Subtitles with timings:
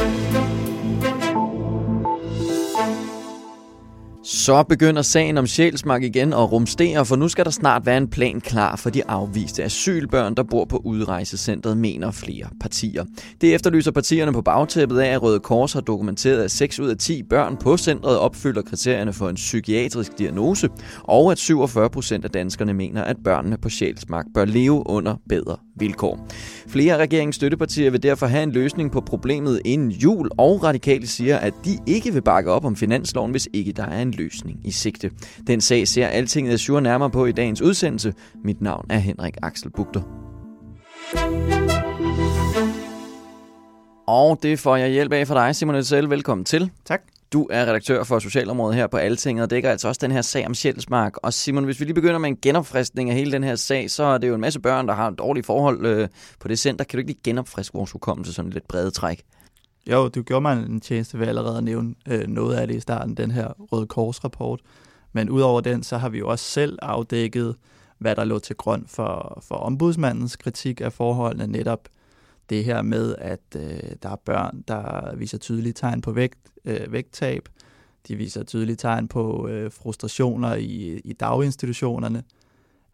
[0.00, 0.59] Thank you.
[4.22, 8.08] Så begynder sagen om Sjælsmark igen at rumstere, for nu skal der snart være en
[8.08, 13.04] plan klar for de afviste asylbørn, der bor på udrejsecentret, mener flere partier.
[13.40, 16.96] Det efterlyser partierne på bagtæppet af, at Røde Kors har dokumenteret, at 6 ud af
[16.96, 20.68] 10 børn på centret opfylder kriterierne for en psykiatrisk diagnose,
[21.04, 25.56] og at 47 procent af danskerne mener, at børnene på Sjælsmark bør leve under bedre
[25.76, 26.26] vilkår.
[26.68, 31.06] Flere af regeringens støttepartier vil derfor have en løsning på problemet inden jul, og radikale
[31.06, 34.60] siger, at de ikke vil bakke op om finansloven, hvis ikke der er en løsning
[34.64, 35.10] i sigte.
[35.46, 38.14] Den sag ser Altinget Azure nærmere på i dagens udsendelse.
[38.44, 40.02] Mit navn er Henrik Axel Bugter.
[44.06, 46.10] Og det får jeg hjælp af fra dig, Simon Edsel.
[46.10, 46.70] Velkommen til.
[46.84, 47.00] Tak.
[47.32, 50.46] Du er redaktør for Socialområdet her på Altinget, og dækker altså også den her sag
[50.46, 51.16] om Sjælsmark.
[51.16, 54.02] Og Simon, hvis vi lige begynder med en genopfriskning af hele den her sag, så
[54.02, 56.08] er det jo en masse børn, der har dårlige forhold øh,
[56.40, 56.84] på det center.
[56.84, 59.22] Kan du ikke lige genopfriske vores hukommelse sådan lidt brede træk?
[59.86, 62.80] Jo, du gjorde mig en tjeneste ved allerede at nævne øh, noget af det i
[62.80, 64.60] starten, den her Røde Kors-rapport.
[65.12, 67.56] Men udover den, så har vi jo også selv afdækket,
[67.98, 71.88] hvad der lå til grund for, for ombudsmandens kritik af forholdene, netop
[72.50, 76.92] det her med, at øh, der er børn, der viser tydelige tegn på vægt, øh,
[76.92, 77.48] vægttab.
[78.08, 82.22] De viser tydelige tegn på øh, frustrationer i, i daginstitutionerne.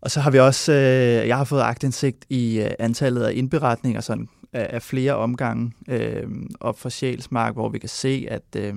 [0.00, 4.00] Og så har vi også, øh, jeg har fået agtindsigt i øh, antallet af indberetninger
[4.00, 6.28] sådan, af, af flere omgange øh,
[6.60, 8.74] op for Sjælsmark, hvor vi kan se, at øh,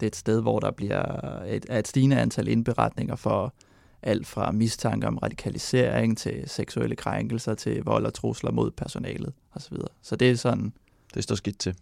[0.00, 1.02] det er et sted, hvor der bliver
[1.42, 3.54] et, et stigende antal indberetninger for
[4.02, 9.76] alt fra mistanke om radikalisering til seksuelle krænkelser til vold og trusler mod personalet osv.
[10.02, 10.72] Så det er sådan...
[11.14, 11.74] Det står skidt til.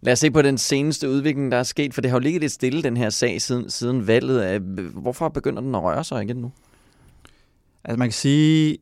[0.00, 2.40] Lad os se på den seneste udvikling, der er sket, for det har jo ligget
[2.40, 4.60] lidt stille, den her sag, siden, siden valget.
[4.92, 6.52] Hvorfor begynder den at røre sig igen nu?
[7.84, 8.78] Altså man kan sige,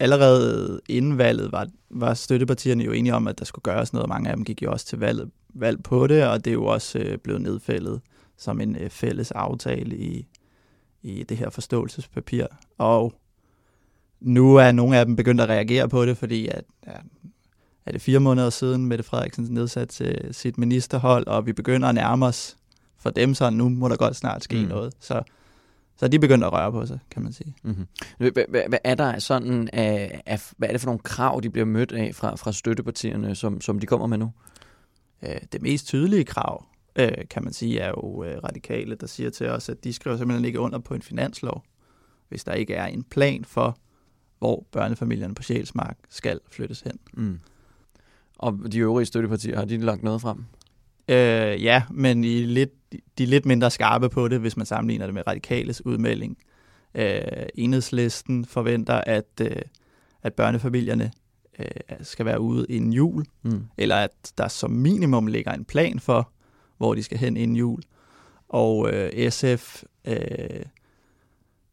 [0.00, 4.08] allerede inden valget var, var støttepartierne jo enige om, at der skulle gøres noget.
[4.08, 6.64] Mange af dem gik jo også til valget, valg på det, og det er jo
[6.64, 8.00] også øh, blevet nedfældet
[8.36, 10.26] som en øh, fælles aftale i,
[11.02, 12.46] i det her forståelsespapir.
[12.78, 13.12] Og
[14.20, 16.92] nu er nogle af dem begyndt at reagere på det, fordi at, ja,
[17.86, 22.26] er det fire måneder siden, Mette Frederiksen nedsat sit ministerhold, og vi begynder at nærme
[22.26, 22.56] os
[22.98, 24.68] for dem, så nu må der godt snart ske mm.
[24.68, 24.94] noget.
[25.00, 25.22] Så,
[26.00, 27.54] så de begynder at røre på sig, kan man sige.
[27.62, 27.86] Mm-hmm.
[28.18, 31.64] Hvad, hvad er der sådan af, af, hvad er det for nogle krav, de bliver
[31.64, 34.32] mødt af fra, fra støttepartierne, som, som de kommer med nu?
[35.22, 36.66] Øh, det mest tydelige krav,
[36.96, 40.16] øh, kan man sige, er jo øh, radikale, der siger til os, at de skriver
[40.16, 41.64] simpelthen ikke under på en finanslov,
[42.28, 43.78] hvis der ikke er en plan for,
[44.38, 46.98] hvor børnefamilierne på Sjælsmark skal flyttes hen.
[47.12, 47.38] Mm.
[48.38, 50.44] Og de øvrige støttepartier, har de lagt noget frem?
[51.10, 52.70] Øh, ja, men i lidt,
[53.18, 56.38] de er lidt mindre skarpe på det, hvis man sammenligner det med radikales udmelding.
[56.94, 57.20] Øh,
[57.54, 59.62] enhedslisten forventer, at, øh,
[60.22, 61.12] at børnefamilierne
[61.58, 61.66] øh,
[62.02, 63.66] skal være ude inden jul, mm.
[63.78, 66.30] eller at der som minimum ligger en plan for,
[66.78, 67.80] hvor de skal hen inden jul.
[68.48, 70.64] Og øh, SF øh,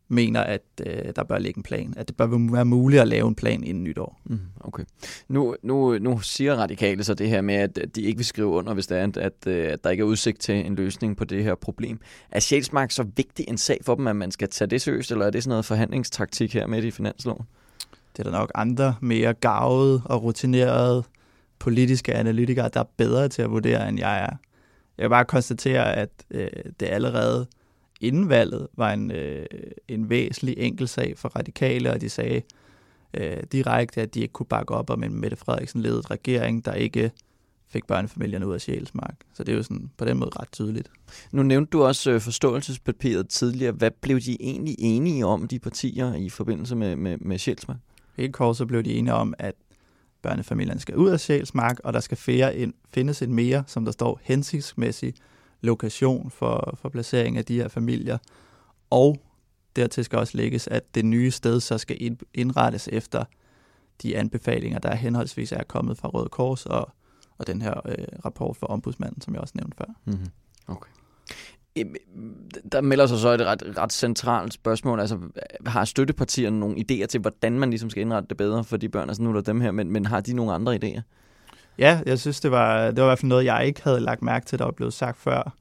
[0.09, 1.93] mener, at øh, der bør ligge en plan.
[1.97, 4.21] At det bør være muligt at lave en plan inden nytår.
[4.25, 4.83] Mm, okay.
[5.27, 8.73] Nu, nu, nu siger radikale så det her med, at de ikke vil skrive under,
[8.73, 11.25] hvis det er, at, at, øh, at der ikke er udsigt til en løsning på
[11.25, 11.99] det her problem.
[12.31, 15.25] Er Sjælsmark så vigtig en sag for dem, at man skal tage det seriøst, eller
[15.25, 17.45] er det sådan noget forhandlingstaktik her med i finansloven?
[18.17, 21.03] Det er der nok andre mere gavede og rutinerede
[21.59, 24.37] politiske analytikere, der er bedre til at vurdere, end jeg er.
[24.97, 26.47] Jeg kan bare konstatere, at øh,
[26.79, 27.47] det allerede
[28.01, 29.45] inden valget var en, øh,
[29.87, 32.41] en væsentlig enkel sag for radikale, og de sagde
[33.13, 36.73] øh, direkte, at de ikke kunne bakke op om en Mette Frederiksen ledet regering, der
[36.73, 37.11] ikke
[37.69, 39.15] fik børnefamilierne ud af Sjælsmark.
[39.33, 40.91] Så det er jo sådan på den måde ret tydeligt.
[41.31, 43.71] Nu nævnte du også øh, forståelsespapiret tidligere.
[43.71, 47.77] Hvad blev de egentlig enige om, de partier, i forbindelse med, med, med Sjælsmark?
[48.17, 49.55] Helt kort så blev de enige om, at
[50.21, 53.91] børnefamilierne skal ud af Sjælsmark, og der skal fære en, findes en mere, som der
[53.91, 55.13] står, hensigtsmæssig
[55.61, 58.17] lokation for, for placering af de her familier.
[58.89, 59.17] Og
[59.75, 63.23] dertil skal også lægges, at det nye sted så skal indrettes efter
[64.01, 66.89] de anbefalinger, der henholdsvis er kommet fra Røde Kors og,
[67.37, 69.85] og den her øh, rapport fra ombudsmanden, som jeg også nævnte før.
[70.05, 70.27] Mm-hmm.
[70.67, 70.91] Okay.
[72.71, 74.99] Der melder sig så et ret, ret centralt spørgsmål.
[74.99, 75.19] Altså,
[75.65, 79.09] har støttepartierne nogle idéer til, hvordan man ligesom skal indrette det bedre for de børn?
[79.09, 81.01] Altså, nu er der dem her, men, men har de nogle andre idéer?
[81.79, 84.21] Ja, jeg synes, det var, det var i hvert fald noget, jeg ikke havde lagt
[84.21, 85.55] mærke til, der var blevet sagt før.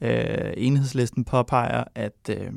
[0.00, 2.52] Øh, enhedslisten påpeger, at, øh,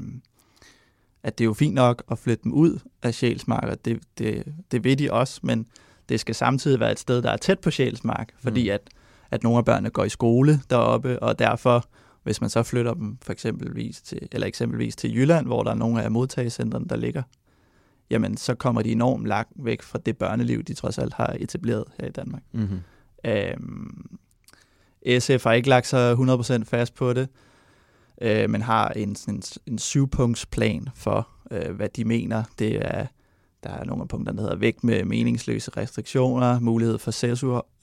[1.24, 4.83] at det er jo fint nok at flytte dem ud af Sjælsmark, det, det, det
[4.83, 5.68] ved de også, men
[6.09, 8.74] det skal samtidig være et sted, der er tæt på Sjælsmark, fordi mm.
[8.74, 8.81] at,
[9.31, 11.86] at nogle af børnene går i skole deroppe, og derfor,
[12.24, 15.75] hvis man så flytter dem for eksempelvis til, eller eksempelvis til Jylland, hvor der er
[15.75, 17.24] nogle af modtagecentrene, der ligger,
[18.09, 21.83] jamen så kommer de enormt langt væk fra det børneliv, de trods alt har etableret
[22.00, 22.44] her i Danmark.
[22.51, 22.80] Mm-hmm.
[23.27, 24.18] Øhm,
[25.19, 27.27] SF har ikke lagt sig 100% fast på det,
[28.21, 32.44] øh, men har en, en, en syvpunktsplan for, øh, hvad de mener.
[32.59, 33.06] Det er,
[33.63, 37.12] der er nogle af punkterne, der hedder vægt med meningsløse restriktioner, mulighed for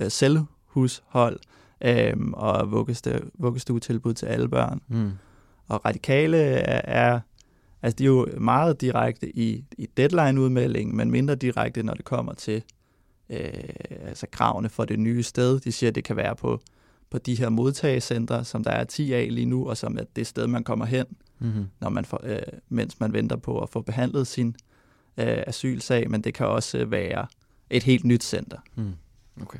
[0.02, 1.40] øh, selvhushold
[1.84, 4.80] øh, og vuggestue, vuggestuetilbud til alle børn.
[4.88, 5.10] Mm.
[5.68, 7.20] Og radikale er, er
[7.84, 12.32] Altså, de er jo meget direkte i, i deadline-udmeldingen, men mindre direkte, når det kommer
[12.34, 12.62] til
[13.30, 13.50] øh,
[14.06, 15.60] altså kravene for det nye sted.
[15.60, 16.60] De siger, at det kan være på,
[17.10, 20.26] på de her modtagecentre, som der er 10 af lige nu, og som er det
[20.26, 21.06] sted, man kommer hen,
[21.38, 21.66] mm-hmm.
[21.80, 24.56] når man får, øh, mens man venter på at få behandlet sin
[25.18, 27.26] øh, asylsag, men det kan også være
[27.70, 28.58] et helt nyt center.
[28.74, 28.92] Mm.
[29.42, 29.58] Okay.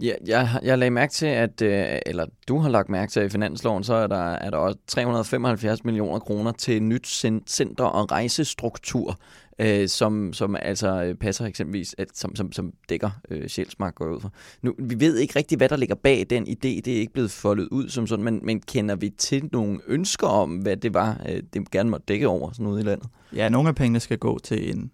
[0.00, 3.26] Ja, jeg, jeg lagde mærke til, at, øh, eller du har lagt mærke til, at
[3.26, 7.06] i finansloven, så er der, er der også 375 millioner kroner til nyt
[7.46, 9.18] center og rejsestruktur,
[9.58, 14.20] øh, som, som altså passer eksempelvis, at, som, som, som dækker øh, Sjælsmark går ud
[14.20, 14.32] for.
[14.62, 16.80] Nu, vi ved ikke rigtig, hvad der ligger bag den idé.
[16.80, 20.26] Det er ikke blevet foldet ud som sådan, men, men kender vi til nogle ønsker
[20.26, 23.08] om, hvad det var, øh, det gerne måtte dække over sådan noget i landet?
[23.34, 24.90] Ja, nogle af pengene skal gå til en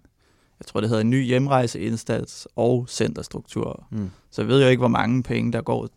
[0.61, 3.87] jeg tror det hedder en ny hjemrejseindsats og centerstruktur.
[3.91, 4.11] Mm.
[4.31, 5.89] Så jeg ved jo ikke, hvor mange penge der går,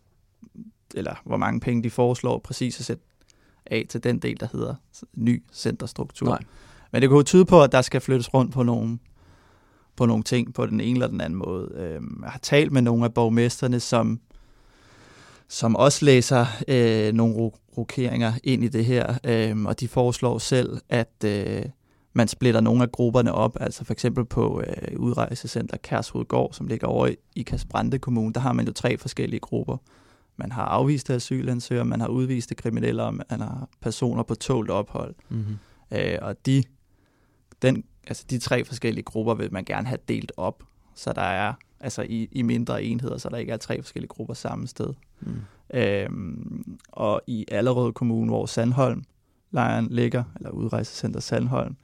[0.94, 3.02] eller hvor mange penge de foreslår præcis at sætte
[3.66, 4.74] af til den del, der hedder
[5.14, 6.28] ny centerstruktur.
[6.28, 6.42] Nej.
[6.92, 8.98] Men det kunne tyde på, at der skal flyttes rundt på nogle,
[9.96, 11.72] på nogle ting på den ene eller den anden måde.
[11.74, 14.20] Øhm, jeg har talt med nogle af borgmesterne, som,
[15.48, 20.80] som også læser øh, nogle rokeringer ind i det her, øh, og de foreslår selv,
[20.88, 21.62] at øh,
[22.12, 26.86] man splitter nogle af grupperne op, altså for eksempel på øh, udrejsecenter Kærshovedgård, som ligger
[26.86, 29.76] over i, i Kasbrande Kommune, der har man jo tre forskellige grupper.
[30.36, 35.14] Man har afviste asylansøgere, man har udviste kriminelle, og man har personer på tålt ophold.
[35.28, 35.58] Mm-hmm.
[35.92, 36.62] Øh, og de,
[37.62, 40.62] den, altså de tre forskellige grupper vil man gerne have delt op,
[40.94, 44.34] så der er altså i, i mindre enheder, så der ikke er tre forskellige grupper
[44.34, 44.94] samme sted.
[45.20, 45.40] Mm.
[45.74, 49.04] Øhm, og i Allerød Kommune, hvor Sandholm
[49.50, 51.76] lejren ligger, eller udrejsecenter Sandholm,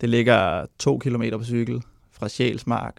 [0.00, 2.96] det ligger to kilometer på cykel fra Sjælsmark,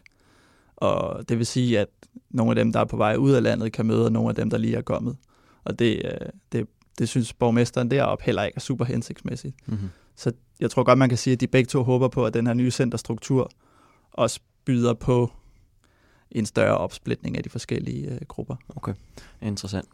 [0.75, 1.87] og det vil sige, at
[2.29, 4.49] nogle af dem, der er på vej ud af landet, kan møde nogle af dem,
[4.49, 5.17] der lige er kommet.
[5.63, 6.67] Og det, øh, det,
[6.99, 9.55] det synes borgmesteren deroppe heller ikke er super hensigtsmæssigt.
[9.65, 9.89] Mm-hmm.
[10.15, 12.47] Så jeg tror godt, man kan sige, at de begge to håber på, at den
[12.47, 13.51] her nye centerstruktur
[14.11, 15.31] også byder på
[16.31, 18.55] en større opsplitning af de forskellige øh, grupper.
[18.75, 18.93] Okay,
[19.41, 19.87] interessant.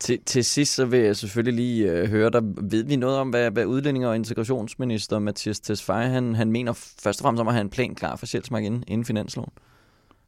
[0.00, 2.42] Til, til sidst så vil jeg selvfølgelig lige øh, høre dig.
[2.44, 7.20] Ved vi noget om, hvad, hvad udlænding- og integrationsminister Mathias Tesfaye, han, han mener først
[7.20, 9.50] og fremmest om at have en plan klar for Sjælsmark inden, inden finansloven?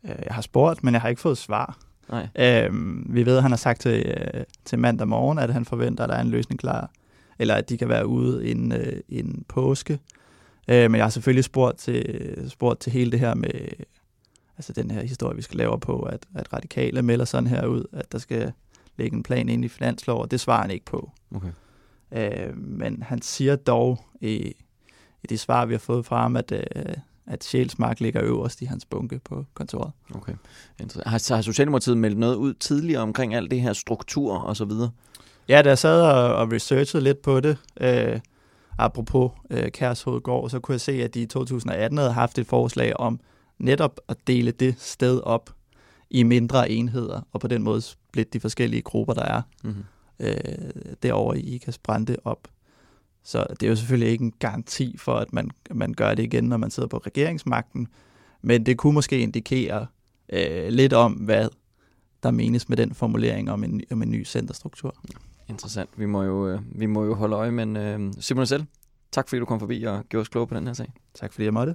[0.04, 1.78] Øh, jeg har spurgt, men jeg har ikke fået svar.
[2.10, 2.28] Nej.
[2.38, 6.04] Øhm, vi ved, at han har sagt til, øh, til mandag morgen, at han forventer,
[6.04, 6.90] at der er en løsning klar,
[7.38, 9.98] eller at de kan være ude inden, øh, inden påske.
[10.68, 13.50] Øh, men jeg har selvfølgelig spurgt til, spurgt til hele det her med
[14.56, 17.84] altså den her historie, vi skal lave på, at, at radikale melder sådan her ud,
[17.92, 18.52] at der skal
[18.96, 21.10] lægge en plan ind i finanslov, og det svarer han ikke på.
[21.34, 21.50] Okay.
[22.12, 24.36] Øh, men han siger dog i,
[25.22, 26.94] i det svar, vi har fået fra ham, at, øh,
[27.26, 29.92] at Sjælsmark ligger øverst i hans bunke på kontoret.
[30.14, 30.34] Okay.
[31.06, 34.90] Har, har Socialdemokratiet meldt noget ud tidligere omkring alt det her struktur og så videre?
[35.48, 38.20] Ja, da jeg sad og, og researchede lidt på det, øh,
[38.78, 42.96] apropos øh, Kærshovedgård, så kunne jeg se, at de i 2018 havde haft et forslag
[42.96, 43.20] om
[43.58, 45.50] netop at dele det sted op
[46.10, 49.84] i mindre enheder, og på den måde splitte de forskellige grupper, der er mm-hmm.
[50.20, 50.34] øh,
[51.02, 52.48] derovre i IKAS Brande op.
[53.22, 56.44] Så det er jo selvfølgelig ikke en garanti for, at man, man gør det igen,
[56.44, 57.88] når man sidder på regeringsmagten,
[58.42, 59.86] men det kunne måske indikere
[60.32, 61.48] øh, lidt om, hvad
[62.22, 64.94] der menes med den formulering om en, om en ny centerstruktur.
[65.48, 65.90] Interessant.
[65.96, 68.64] Vi må jo, øh, vi må jo holde øje, men øh, Simon selv,
[69.12, 70.92] tak fordi du kom forbi og gjorde os klogere på den her sag.
[71.14, 71.74] Tak fordi jeg måtte.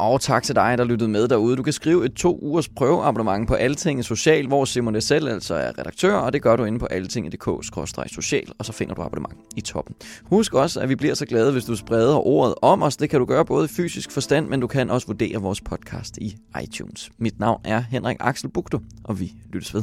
[0.00, 1.56] Og tak til dig, der lyttede med derude.
[1.56, 5.78] Du kan skrive et to ugers prøveabonnement på Altinget Social, hvor Simon selv altså er
[5.78, 9.94] redaktør, og det gør du inde på altinget.dk-social, og så finder du abonnement i toppen.
[10.24, 12.96] Husk også, at vi bliver så glade, hvis du spreder ordet om os.
[12.96, 16.18] Det kan du gøre både i fysisk forstand, men du kan også vurdere vores podcast
[16.18, 17.10] i iTunes.
[17.18, 19.82] Mit navn er Henrik Axel Bugto, og vi lyttes ved.